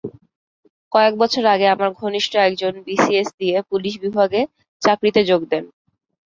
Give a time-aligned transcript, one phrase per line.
[0.91, 4.41] কয়েক বছর আগে আমার ঘনিষ্ঠ একজন বিসিএস দিয়ে পুলিশ বিভাগে
[4.81, 5.63] চাকরিতে যোগ দেন।